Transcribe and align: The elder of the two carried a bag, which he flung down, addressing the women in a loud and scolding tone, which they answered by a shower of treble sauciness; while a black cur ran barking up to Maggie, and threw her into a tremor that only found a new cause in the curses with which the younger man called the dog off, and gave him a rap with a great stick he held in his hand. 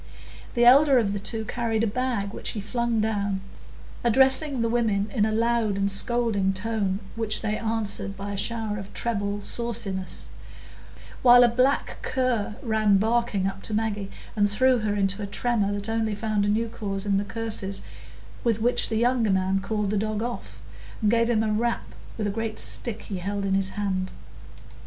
The 0.55 0.65
elder 0.65 0.97
of 0.97 1.13
the 1.13 1.19
two 1.19 1.45
carried 1.45 1.83
a 1.83 1.85
bag, 1.85 2.33
which 2.33 2.53
he 2.53 2.59
flung 2.59 3.01
down, 3.01 3.39
addressing 4.03 4.63
the 4.63 4.67
women 4.67 5.11
in 5.13 5.27
a 5.27 5.31
loud 5.31 5.77
and 5.77 5.91
scolding 5.91 6.53
tone, 6.53 6.99
which 7.15 7.43
they 7.43 7.55
answered 7.55 8.17
by 8.17 8.31
a 8.31 8.35
shower 8.35 8.79
of 8.79 8.95
treble 8.95 9.41
sauciness; 9.43 10.29
while 11.21 11.43
a 11.43 11.47
black 11.47 11.99
cur 12.01 12.55
ran 12.63 12.97
barking 12.97 13.45
up 13.45 13.61
to 13.61 13.75
Maggie, 13.75 14.09
and 14.35 14.49
threw 14.49 14.79
her 14.79 14.95
into 14.95 15.21
a 15.21 15.27
tremor 15.27 15.71
that 15.71 15.87
only 15.87 16.15
found 16.15 16.47
a 16.47 16.49
new 16.49 16.67
cause 16.67 17.05
in 17.05 17.17
the 17.17 17.23
curses 17.23 17.83
with 18.43 18.59
which 18.59 18.89
the 18.89 18.97
younger 18.97 19.29
man 19.29 19.61
called 19.61 19.91
the 19.91 19.97
dog 19.97 20.23
off, 20.23 20.59
and 21.03 21.11
gave 21.11 21.29
him 21.29 21.43
a 21.43 21.53
rap 21.53 21.93
with 22.17 22.25
a 22.25 22.31
great 22.31 22.57
stick 22.57 23.03
he 23.03 23.17
held 23.19 23.45
in 23.45 23.53
his 23.53 23.69
hand. 23.77 24.09